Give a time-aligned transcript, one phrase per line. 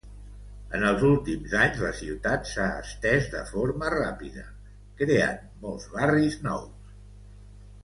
[0.77, 4.47] En els últims anys la ciutat s'ha estès de forma ràpida,
[5.03, 6.93] creant molts barris nous.